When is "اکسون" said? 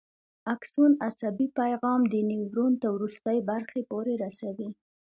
0.53-0.91